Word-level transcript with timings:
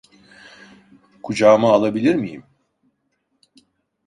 Kucağıma 1.23 1.73
alabilir 1.73 2.15
miyim? 2.15 2.43